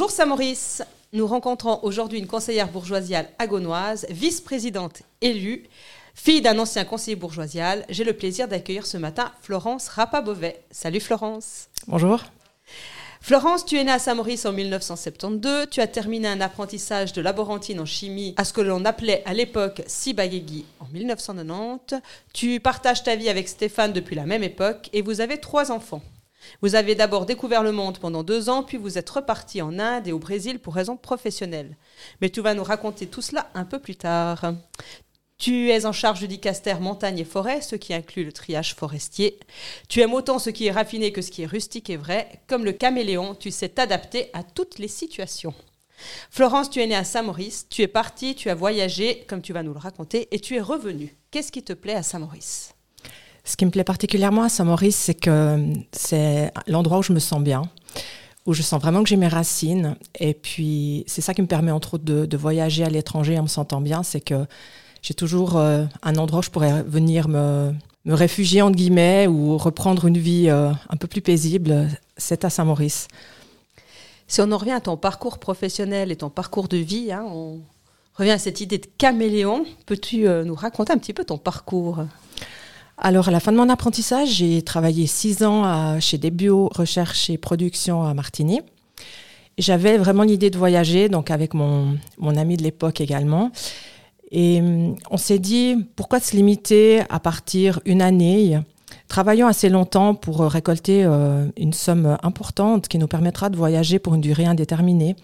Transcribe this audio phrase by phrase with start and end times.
[0.00, 0.82] Bonjour Saint-Maurice.
[1.12, 5.64] Nous rencontrons aujourd'hui une conseillère bourgeoisiale agonoise, vice-présidente élue,
[6.14, 7.84] fille d'un ancien conseiller bourgeoisial.
[7.90, 10.62] J'ai le plaisir d'accueillir ce matin Florence Rapa-Beauvais.
[10.70, 11.68] Salut Florence.
[11.86, 12.24] Bonjour.
[13.20, 15.66] Florence, tu es née à Saint-Maurice en 1972.
[15.70, 19.34] Tu as terminé un apprentissage de laborantine en chimie à ce que l'on appelait à
[19.34, 22.00] l'époque Sibagegi en 1990.
[22.32, 26.00] Tu partages ta vie avec Stéphane depuis la même époque et vous avez trois enfants.
[26.62, 30.08] Vous avez d'abord découvert le monde pendant deux ans, puis vous êtes reparti en Inde
[30.08, 31.76] et au Brésil pour raisons professionnelles.
[32.20, 34.54] Mais tu vas nous raconter tout cela un peu plus tard.
[35.38, 39.40] Tu es en charge du dicaster montagne et forêt, ce qui inclut le triage forestier.
[39.88, 42.42] Tu aimes autant ce qui est raffiné que ce qui est rustique et vrai.
[42.46, 45.54] Comme le caméléon, tu sais t'adapter à toutes les situations.
[46.30, 49.62] Florence, tu es née à Saint-Maurice, tu es partie, tu as voyagé, comme tu vas
[49.62, 51.16] nous le raconter, et tu es revenue.
[51.30, 52.74] Qu'est-ce qui te plaît à Saint-Maurice?
[53.44, 57.40] Ce qui me plaît particulièrement à Saint-Maurice, c'est que c'est l'endroit où je me sens
[57.40, 57.62] bien,
[58.46, 59.96] où je sens vraiment que j'ai mes racines.
[60.18, 63.48] Et puis, c'est ça qui me permet, entre autres, de, voyager à l'étranger en me
[63.48, 64.46] sentant bien, c'est que
[65.02, 67.72] j'ai toujours euh, un endroit où je pourrais venir me,
[68.06, 73.08] réfugier, entre guillemets, ou reprendre une vie euh, un peu plus paisible, c'est à Saint-Maurice.
[74.26, 77.58] Si on en revient à ton parcours professionnel et ton parcours de vie, hein, on
[78.14, 79.64] revient à cette idée de caméléon.
[79.86, 82.04] Peux-tu euh, nous raconter un petit peu ton parcours?
[83.02, 87.30] Alors, à la fin de mon apprentissage, j'ai travaillé six ans à, chez Debio Recherche
[87.30, 88.60] et Production à Martigny.
[89.56, 93.52] J'avais vraiment l'idée de voyager, donc avec mon, mon ami de l'époque également.
[94.30, 98.58] Et hum, on s'est dit, pourquoi se limiter à partir une année
[99.08, 104.14] Travaillons assez longtemps pour récolter euh, une somme importante qui nous permettra de voyager pour
[104.14, 105.16] une durée indéterminée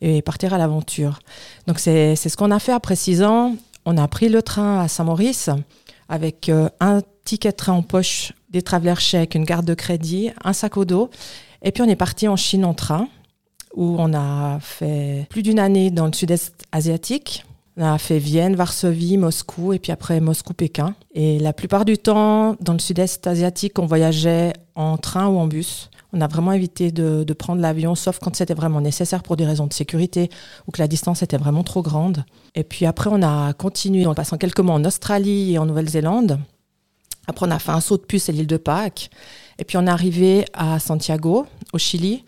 [0.00, 1.18] et partir à l'aventure.
[1.66, 3.56] Donc c'est ce qu'on a fait après six ans.
[3.86, 5.50] On a pris le train à Saint-Maurice
[6.08, 10.52] avec euh, un ticket train en poche, des travelers chèques, une carte de crédit, un
[10.52, 11.10] sac au dos.
[11.62, 13.08] Et puis on est parti en Chine en train
[13.74, 17.44] où on a fait plus d'une année dans le sud-est asiatique
[17.76, 20.94] on a fait Vienne, Varsovie, Moscou et puis après Moscou-Pékin.
[21.14, 25.46] Et la plupart du temps, dans le sud-est asiatique, on voyageait en train ou en
[25.46, 25.90] bus.
[26.12, 29.66] On a vraiment évité de, prendre l'avion, sauf quand c'était vraiment nécessaire pour des raisons
[29.66, 30.30] de sécurité
[30.68, 32.24] ou que la distance était vraiment trop grande.
[32.54, 36.38] Et puis après, on a continué en passant quelques mois en Australie et en Nouvelle-Zélande.
[37.26, 39.10] Après, on a fait un saut de puce à l'île de Pâques.
[39.58, 42.24] Et puis, on est arrivé à Santiago, au Chili.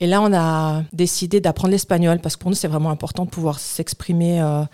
[0.00, 3.30] Et là, on a décidé d'apprendre l'espagnol parce que pour nous, c'est vraiment important de
[3.30, 4.64] pouvoir s'exprimer, euh,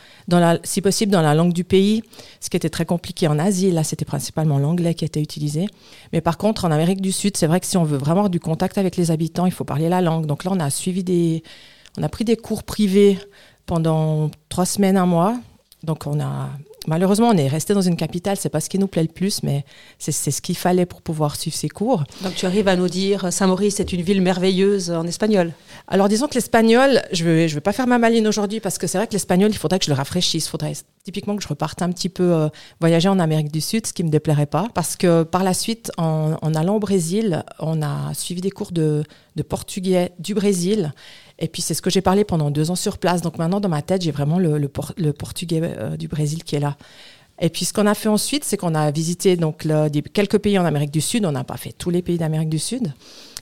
[0.65, 2.03] si possible, dans la langue du pays,
[2.41, 3.71] ce qui était très compliqué en Asie.
[3.71, 5.66] Là, c'était principalement l'anglais qui était utilisé.
[6.15, 8.31] Mais par contre, en Amérique du Sud, c'est vrai que si on veut vraiment avoir
[8.31, 10.25] du contact avec les habitants, il faut parler la langue.
[10.25, 11.42] Donc là, on a suivi des,
[11.98, 13.19] on a pris des cours privés
[13.66, 15.38] pendant trois semaines, un mois.
[15.84, 16.48] Donc on a
[16.86, 19.42] Malheureusement, on est resté dans une capitale, c'est pas ce qui nous plaît le plus,
[19.42, 19.64] mais
[19.98, 22.04] c'est ce qu'il fallait pour pouvoir suivre ces cours.
[22.22, 25.52] Donc tu arrives à nous dire, Saint-Maurice est une ville merveilleuse en espagnol
[25.88, 28.78] Alors disons que l'espagnol, je ne vais, je vais pas faire ma maline aujourd'hui parce
[28.78, 30.72] que c'est vrai que l'espagnol, il faudrait que je le rafraîchisse, il faudrait
[31.04, 32.48] typiquement que je reparte un petit peu euh,
[32.80, 34.68] voyager en Amérique du Sud, ce qui me déplairait pas.
[34.74, 39.04] Parce que par la suite, en, allant au Brésil, on a suivi des cours de,
[39.36, 40.92] de portugais du Brésil.
[41.40, 43.22] Et puis c'est ce que j'ai parlé pendant deux ans sur place.
[43.22, 46.76] Donc maintenant, dans ma tête, j'ai vraiment le, portugais euh, du Brésil qui est là.
[47.40, 49.66] Et puis ce qu'on a fait ensuite, c'est qu'on a visité donc
[50.12, 51.24] quelques pays en Amérique du Sud.
[51.24, 52.92] On n'a pas fait tous les pays d'Amérique du Sud.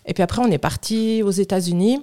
[0.07, 2.01] Et puis après, on est parti aux États-Unis.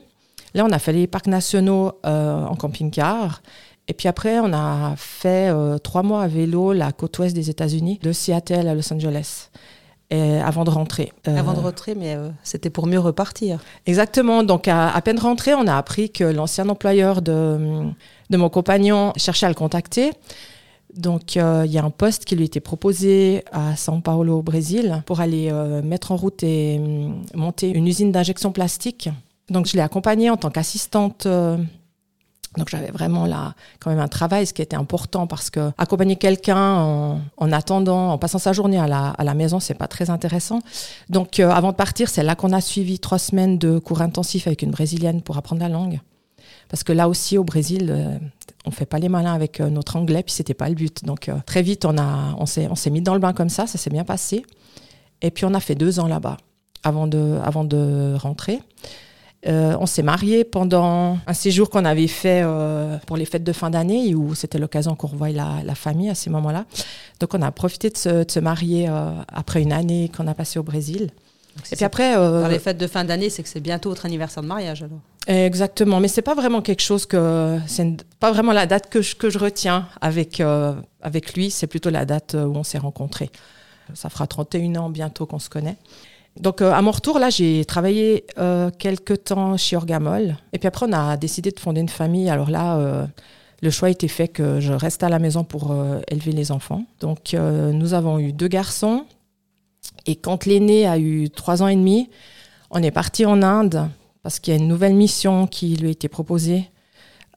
[0.54, 3.42] Là, on a fait les parcs nationaux euh, en camping-car.
[3.88, 7.50] Et puis après, on a fait euh, trois mois à vélo la côte ouest des
[7.50, 9.50] États-Unis, de Seattle à Los Angeles.
[10.12, 11.12] Et avant de rentrer.
[11.28, 13.60] Euh, avant de rentrer, mais c'était pour mieux repartir.
[13.88, 14.44] Exactement.
[14.44, 17.88] Donc, à, à, peine rentré, on a appris que l'ancien employeur de,
[18.30, 20.12] de mon compagnon cherchait à le contacter.
[20.96, 25.02] Donc, il y a un poste qui lui était proposé à São Paulo, au Brésil,
[25.06, 25.52] pour aller
[25.84, 26.80] mettre en route et
[27.34, 29.10] monter une usine d'injection plastique.
[29.50, 31.28] Donc, je l'ai accompagnée en tant qu'assistante
[32.58, 36.16] donc j'avais vraiment là quand même un travail, ce qui était important parce que accompagner
[36.16, 40.10] quelqu'un en, attendant, en passant sa journée à la, à la maison, c'est pas très
[40.10, 40.60] intéressant.
[41.10, 44.48] Donc euh, avant de partir, c'est là qu'on a suivi trois semaines de cours intensifs
[44.48, 46.00] avec une brésilienne pour apprendre la langue.
[46.70, 48.18] Parce que là aussi au Brésil, euh,
[48.66, 51.06] on fait pas les malins avec euh, notre anglais, puis c'était pas le but.
[51.06, 53.90] Donc très vite on s'est, on s'est mis dans le bain comme ça, ça s'est
[53.90, 54.46] bien passé.
[55.22, 56.38] Et puis on a fait deux ans là-bas
[56.84, 58.60] avant de, avant de rentrer.
[59.48, 63.54] Euh, on s'est mariés pendant un séjour qu'on avait fait euh, pour les fêtes de
[63.54, 66.66] fin d'année, où c'était l'occasion qu'on revoie la, famille à ces moments-là.
[67.20, 70.64] Donc on a profité de se, marier euh, après une année qu'on a passée au
[70.64, 71.12] Brésil.
[71.72, 74.44] Et puis après, dans les fêtes de fin d'année, c'est que c'est bientôt votre anniversaire
[74.44, 75.00] de mariage alors.
[75.28, 79.16] Exactement, mais c'est pas vraiment quelque chose que c'est pas vraiment la date que je,
[79.16, 80.42] que je retiens avec
[81.02, 81.52] avec lui.
[81.52, 83.32] C'est plutôt la date où on s'est rencontrés.
[83.94, 85.78] Ça fera 31 ans bientôt qu'on se connaît.
[86.40, 88.26] Donc à mon retour, là, j'ai travaillé
[88.78, 90.38] quelques temps chez Orgamol.
[90.54, 92.30] Et puis après, on a décidé de fonder une famille.
[92.30, 93.08] Alors là,
[93.62, 95.74] le choix été fait que je reste à la maison pour
[96.10, 96.84] élever les enfants.
[97.00, 99.06] Donc nous avons eu deux garçons.
[100.06, 102.10] Et quand l'aîné a eu trois ans et demi,
[102.70, 103.90] on est parti en Inde
[104.26, 106.70] parce qu'il y a une nouvelle mission qui lui a été proposée.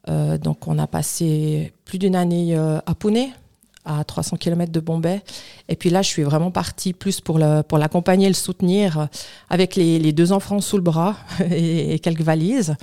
[0.09, 3.29] Euh, donc on a passé plus d'une année euh, à Pune,
[3.89, 5.23] à 300 km de Bombay.
[5.69, 9.09] Et puis là, je suis vraiment partie plus pour, pour l'accompagner et le soutenir
[9.51, 11.17] avec les, deux enfants sous le bras
[11.51, 12.77] et, quelques valises.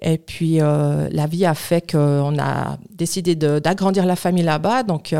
[0.00, 4.84] Et puis euh, la vie a fait qu'on a décidé d'agrandir la famille là-bas.
[4.84, 5.12] Donc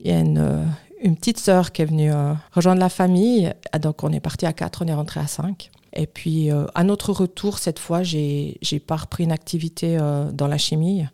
[0.00, 3.52] il y a une, petite sœur qui est venue euh, rejoindre la famille.
[3.80, 5.70] Donc on est parti à quatre, on est rentré à cinq.
[5.92, 10.46] Et puis euh, à notre retour, cette fois, j'ai pas repris une activité euh, dans
[10.46, 11.06] la chimie.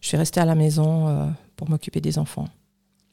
[0.00, 2.46] Je suis restée à la maison pour m'occuper des enfants.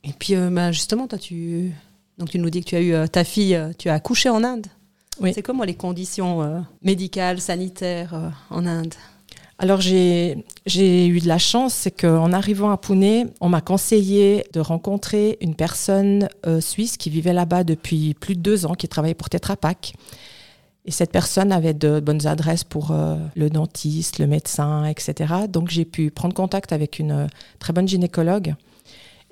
[0.07, 1.71] Et puis bah, justement, toi, tu...
[2.17, 4.65] Donc, tu nous dis que tu as eu ta fille, tu as accouché en Inde.
[5.19, 5.33] Oui.
[5.35, 8.95] C'est comment les conditions médicales, sanitaires en Inde?
[9.59, 10.37] Alors j'ai
[11.07, 15.55] eu de la chance, c'est qu'en arrivant à Pune, on m'a conseillé de rencontrer une
[15.55, 19.57] personne euh, suisse qui vivait là-bas depuis plus de deux ans, qui travaillait pour Tetra
[19.57, 19.93] Pak.
[20.85, 25.33] Et cette personne avait de bonnes adresses pour euh, le dentiste, le médecin, etc.
[25.49, 27.27] Donc j'ai pu prendre contact avec une euh,
[27.57, 28.53] très bonne gynécologue.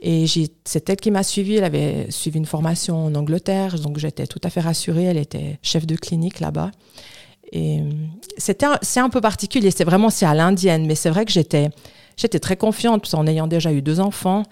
[0.08, 0.28] Et
[0.66, 1.56] c'est elle qui m'a suivie.
[1.56, 5.06] Elle avait suivi une formation en Angleterre, donc j'étais tout à fait rassurée.
[5.06, 6.70] Elle était chef de clinique là-bas.
[7.52, 7.80] Et
[8.38, 11.72] c'était c'est un peu particulier, c'est vraiment c'est à l'indienne, mais c'est vrai que j'étais
[12.18, 14.44] j'étais très confiante en ayant déjà eu deux enfants.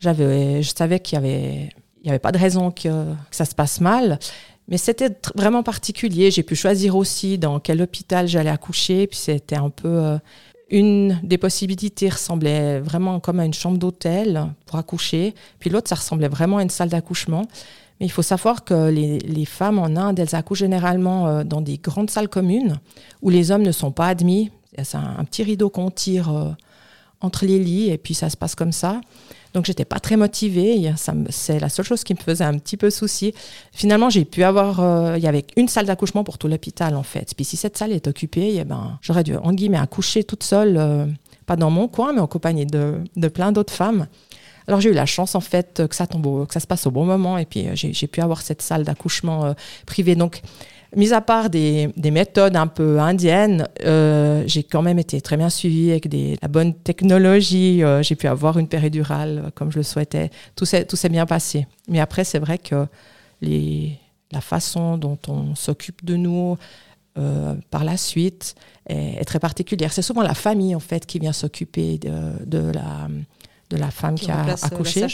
[0.00, 1.70] J'avais je savais qu'il y avait
[2.02, 2.88] il y avait pas de raison que,
[3.30, 4.18] ça se passe mal,
[4.68, 6.30] mais c'était vraiment particulier.
[6.30, 10.18] J'ai pu choisir aussi dans quel hôpital j'allais accoucher, puis c'était un peu euh,
[10.70, 15.96] une des possibilités ressemblait vraiment comme à une chambre d'hôtel pour accoucher, puis l'autre ça
[15.96, 17.46] ressemblait vraiment à une salle d'accouchement.
[17.98, 21.76] Mais il faut savoir que les, femmes en Inde, elles accouchent généralement euh, dans des
[21.76, 22.80] grandes salles communes
[23.20, 24.50] où les hommes ne sont pas admis.
[24.82, 26.50] C'est un, petit rideau qu'on tire euh,
[27.20, 29.02] entre les lits et puis ça se passe comme ça.
[29.54, 30.92] Donc j'étais pas très motivée.
[31.30, 33.34] C'est la seule chose qui me faisait un petit peu souci.
[33.72, 37.02] Finalement, j'ai pu avoir, euh, il y avait une salle d'accouchement pour tout l'hôpital en
[37.02, 37.32] fait.
[37.34, 41.08] Puis si cette salle est occupée, eh ben j'aurais dû en guillemets accoucher toute seule,
[41.46, 43.02] pas dans mon coin, mais en compagnie de,
[43.34, 44.06] plein d'autres femmes.
[44.68, 46.92] Alors j'ai eu la chance en fait que ça tombe, que ça se passe au
[46.92, 49.52] bon moment et puis euh, j'ai pu avoir cette salle d'accouchement euh,
[49.84, 50.14] privée.
[50.14, 50.42] Donc
[50.96, 55.48] Mis à part des, méthodes un peu indiennes, euh, j'ai quand même été très bien
[55.48, 57.82] suivie avec des, la bonne technologie.
[58.02, 60.30] j'ai pu avoir une péridurale comme je le souhaitais.
[60.56, 61.66] Tout s'est, tout s'est bien passé.
[61.88, 62.86] Mais après, c'est vrai que
[63.40, 63.98] les,
[64.32, 66.56] la façon dont on s'occupe de nous
[67.70, 68.54] par la suite
[68.88, 69.92] est, très particulière.
[69.92, 73.08] C'est souvent la famille en fait qui vient s'occuper de, de la
[73.70, 75.06] de la femme qui, a euh, accouché.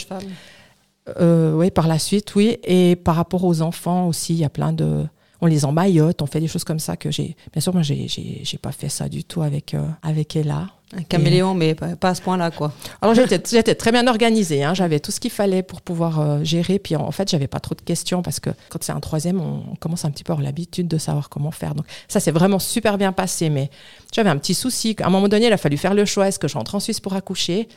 [1.19, 2.57] Euh, oui, par la suite, oui.
[2.63, 5.05] Et par rapport aux enfants aussi, il y a plein de.
[5.41, 7.35] On les emmaillote, on fait des choses comme ça que j'ai.
[7.53, 10.67] Bien sûr, moi, j'ai, j'ai, pas fait ça du tout avec, euh, avec Ella.
[10.95, 12.71] Un caméléon, mais pas à ce point-là, quoi.
[13.01, 14.63] Alors, j'étais, j'étais très bien organisée.
[14.63, 14.73] Hein.
[14.73, 16.79] J'avais tout ce qu'il fallait pour pouvoir gérer.
[16.79, 19.75] Puis, en, fait, j'avais pas trop de questions parce que quand c'est un troisième, on,
[19.79, 21.75] commence un petit peu à avoir l'habitude de savoir comment faire.
[21.75, 23.49] Donc, ça s'est vraiment super bien passé.
[23.49, 23.69] Mais
[24.13, 24.95] j'avais un petit souci.
[25.01, 26.29] À un moment donné, il a fallu faire le choix.
[26.29, 27.67] Est-ce que je rentre en Suisse pour accoucher?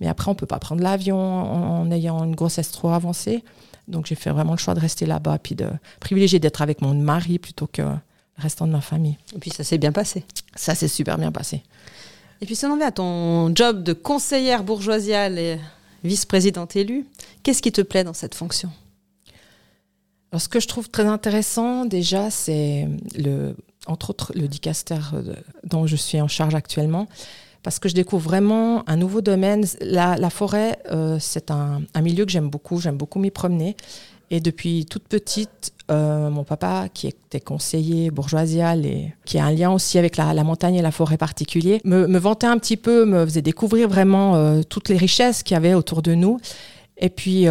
[0.00, 3.44] Mais après, on ne peut pas prendre l'avion en, ayant une grossesse trop avancée.
[3.88, 5.68] Donc, j'ai fait vraiment le choix de rester là-bas, puis de
[6.00, 7.98] privilégier d'être avec mon mari plutôt que le
[8.36, 9.16] restant de ma famille.
[9.34, 10.24] Et puis, ça s'est bien passé.
[10.54, 11.62] Ça s'est super bien passé.
[12.40, 15.58] Et puis, si on en vient à ton job de conseillère bourgeoisiale et
[16.04, 17.06] vice-présidente élue,
[17.42, 18.70] qu'est-ce qui te plaît dans cette fonction?
[20.32, 23.56] Alors, ce que je trouve très intéressant, déjà, c'est le,
[23.86, 25.34] entre autres le dicaster euh,
[25.64, 27.08] dont je suis en charge actuellement
[27.62, 29.64] parce que je découvre vraiment un nouveau domaine.
[29.80, 32.80] La, forêt, euh, c'est un, milieu que j'aime beaucoup.
[32.80, 33.76] J'aime beaucoup m'y promener.
[34.30, 39.50] Et depuis toute petite, euh, mon papa, qui était conseiller bourgeoisial et qui a un
[39.50, 43.24] lien aussi avec la, montagne et la forêt particulier, me, vantait un petit peu, me
[43.24, 46.38] faisait découvrir vraiment euh, toutes les richesses qu'il y avait autour de nous.
[47.02, 47.46] Et puis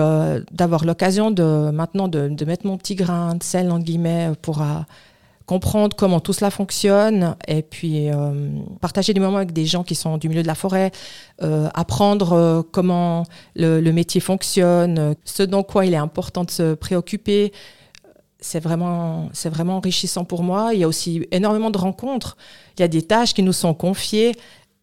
[0.52, 4.62] d'avoir l'occasion de maintenant de, de, mettre mon petit grain de sel, entre guillemets, pour
[5.50, 8.52] comprendre comment tout cela fonctionne et puis euh,
[8.82, 10.92] partager des moments avec des gens qui sont du milieu de la forêt,
[11.42, 13.26] euh, apprendre euh, comment
[13.56, 17.52] le, métier fonctionne, ce dont quoi il est important de se préoccuper.
[18.40, 20.76] C'est vraiment, c'est vraiment enrichissant pour moi.
[20.76, 22.38] Il y a aussi énormément de rencontres.
[22.78, 24.34] Il y a des tâches qui nous sont confiées,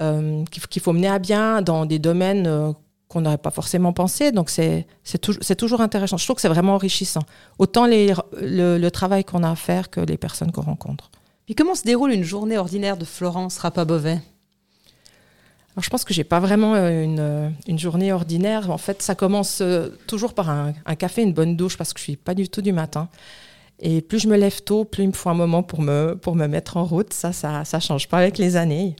[0.00, 2.74] qu'il faut mener à bien dans des domaines
[3.08, 4.32] qu'on n'aurait pas forcément pensé.
[4.32, 6.16] Donc, c'est toujours intéressant.
[6.16, 7.22] Je trouve que c'est vraiment enrichissant.
[7.58, 11.10] Autant les, le, travail qu'on a à faire que les personnes qu'on rencontre.
[11.44, 14.20] Puis, comment se déroule une journée ordinaire de Florence Rapa-Beauvais
[15.76, 18.70] alors, je pense que j'ai pas vraiment euh, une, euh, une, journée ordinaire.
[18.70, 21.98] En fait, ça commence euh, toujours par un, un, café, une bonne douche, parce que
[21.98, 23.10] je suis pas du tout du matin.
[23.80, 26.34] Et plus je me lève tôt, plus il me faut un moment pour me, pour
[26.34, 27.12] me mettre en route.
[27.12, 28.96] Ça, ça ne change pas avec les années.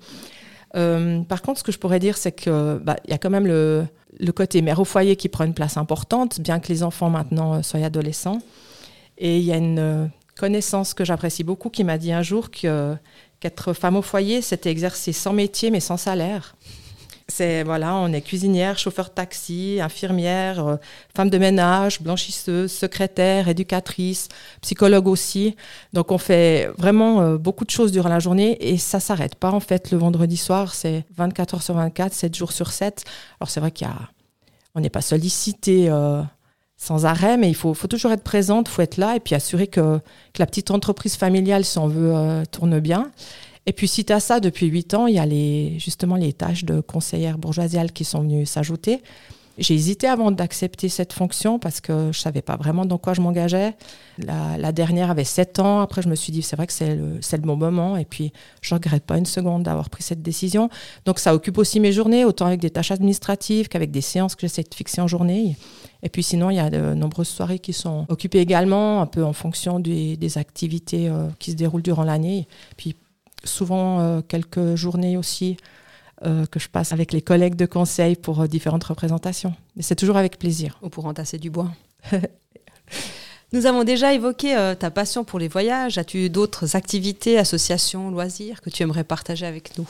[0.76, 3.46] Euh, par contre, ce que je pourrais dire, c'est qu'il bah, y a quand même
[3.46, 3.86] le,
[4.34, 7.84] côté mère au foyer qui prend une place importante, bien que les enfants maintenant soient
[7.84, 8.40] adolescents.
[9.18, 10.06] Et il y a une euh,
[10.38, 15.12] connaissance que j'apprécie beaucoup qui m'a dit un jour qu'être femme au foyer, c'était exercer
[15.12, 16.56] sans métier mais sans salaire.
[17.28, 20.76] C'est voilà, on est cuisinière, chauffeur taxi, infirmière, euh,
[21.14, 24.28] femme de ménage, blanchisseuse, secrétaire, éducatrice,
[24.60, 25.56] psychologue aussi.
[25.92, 29.50] Donc on fait vraiment euh, beaucoup de choses durant la journée et ça s'arrête pas
[29.50, 33.04] en fait le vendredi soir, c'est 24 heures sur 24, 7 jours sur 7.
[33.40, 33.98] Alors c'est vrai qu'il y a
[34.76, 36.22] on n'est pas sollicité euh,
[36.76, 39.98] sans arrêt, mais il faut, toujours être présente, faut être là et puis assurer que,
[39.98, 43.10] que la petite entreprise familiale, si on veut, tourne bien.
[43.66, 46.80] Et puis, suite à ça, depuis huit ans, il y a justement les tâches de
[46.80, 49.02] conseillère bourgeoisiale qui sont venues s'ajouter.
[49.58, 53.14] J'ai hésité avant d'accepter cette fonction parce que je ne savais pas vraiment dans quoi
[53.14, 53.74] je m'engageais.
[54.18, 55.80] La, dernière avait sept ans.
[55.80, 57.96] Après, je me suis dit, c'est vrai que c'est le, bon moment.
[57.96, 60.68] Et puis, je ne regrette pas une seconde d'avoir pris cette décision.
[61.06, 64.42] Donc, ça occupe aussi mes journées, autant avec des tâches administratives qu'avec des séances que
[64.42, 65.56] j'essaie de fixer en journée.
[66.02, 69.24] Et puis, sinon, il y a de nombreuses soirées qui sont occupées également, un peu
[69.24, 72.46] en fonction des, des activités euh, qui se déroulent durant l'année.
[72.76, 72.94] Puis,
[73.46, 75.56] souvent euh, quelques journées aussi
[76.24, 79.54] euh, que je passe avec les collègues de conseil pour euh, différentes représentations.
[79.76, 80.78] Mais c'est toujours avec plaisir.
[80.82, 81.70] Ou pour entasser du bois.
[83.52, 85.98] Nous avons déjà évoqué ta passion pour les voyages.
[85.98, 89.88] As-tu d'autres activités, associations, loisirs que tu aimerais partager avec nous?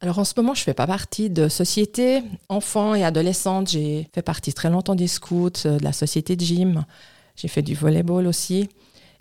[0.00, 2.22] Alors en ce moment, je fais pas partie de société.
[2.48, 6.84] Enfant et adolescente, j'ai fait partie très longtemps des scouts, de la société de gym.
[7.36, 8.68] J'ai fait du volleyball aussi.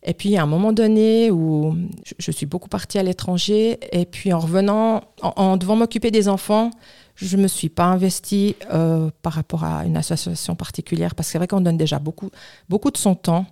[0.03, 1.75] Et puis, à un moment donné où
[2.17, 6.71] je, suis beaucoup partie à l'étranger, et puis en revenant, en, devant m'occuper des enfants,
[7.15, 11.33] je ne me suis pas investie euh, par rapport à une association particulière, parce que
[11.33, 12.31] c'est vrai qu'on donne déjà beaucoup,
[12.67, 13.45] beaucoup de son temps.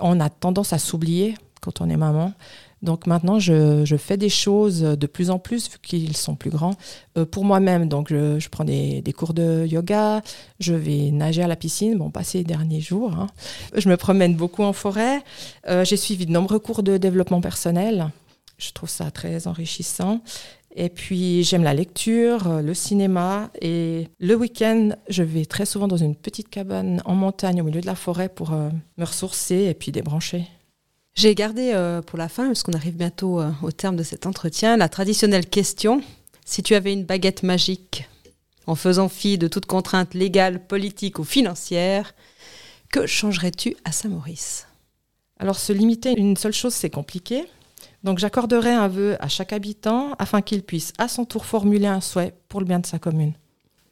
[0.00, 2.32] On a tendance à s'oublier quand on est maman.
[2.84, 6.74] Donc maintenant, je, fais des choses de plus en plus, vu qu'ils sont plus grands,
[7.16, 7.88] euh, pour moi-même.
[7.88, 10.22] Donc je, prends des, cours de yoga,
[10.60, 13.14] je vais nager à la piscine, bon, pas ces derniers jours.
[13.14, 13.28] Hein.
[13.74, 15.22] Je me promène beaucoup en forêt.
[15.66, 18.10] Euh, j'ai suivi de nombreux cours de développement personnel.
[18.58, 20.20] Je trouve ça très enrichissant.
[20.76, 23.50] Et puis j'aime la lecture, euh, le cinéma.
[23.62, 27.80] Et le week-end, je vais très souvent dans une petite cabane en montagne au milieu
[27.80, 30.44] de la forêt pour me ressourcer et puis débrancher.
[31.14, 34.26] J'ai gardé euh, pour la fin, parce qu'on arrive bientôt euh, au terme de cet
[34.26, 36.02] entretien, la traditionnelle question.
[36.44, 38.08] Si tu avais une baguette magique,
[38.66, 42.14] en faisant fi de toute contrainte légale, politique ou financière,
[42.90, 44.66] que changerais-tu à Saint-Maurice
[45.38, 47.44] Alors se limiter à une seule chose, c'est compliqué.
[48.02, 52.00] Donc j'accorderais un vœu à chaque habitant afin qu'il puisse à son tour formuler un
[52.00, 53.34] souhait pour le bien de sa commune.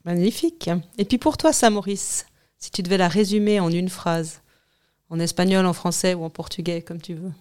[0.04, 0.70] Magnifique.
[0.98, 2.26] Et puis pour toi, Saint-Maurice,
[2.58, 4.41] si tu devais la résumer en une phrase
[5.12, 7.32] en espagnol, en français ou en portugais, comme tu veux.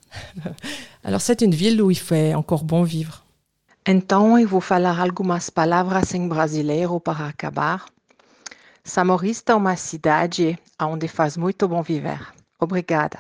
[1.06, 3.24] Alors, c'est une ville où il fait encore bon vivre.
[3.88, 7.86] Então, eu vou falar algumas palavras em brasileiro para acabar.
[8.84, 12.20] Samorista é uma cidade onde faz muito bom viver.
[12.60, 13.20] Obrigada.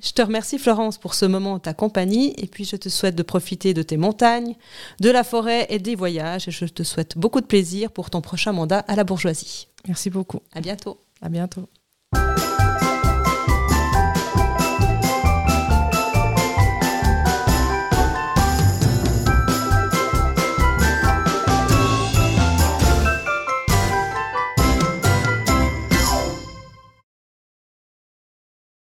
[0.00, 3.14] Je te remercie Florence pour ce moment en ta compagnie et puis je te souhaite
[3.14, 4.54] de profiter de tes montagnes,
[5.00, 8.22] de la forêt et des voyages et je te souhaite beaucoup de plaisir pour ton
[8.22, 9.68] prochain mandat à la bourgeoisie.
[9.86, 10.40] Merci beaucoup.
[10.54, 10.98] À bientôt.
[11.20, 11.68] À bientôt.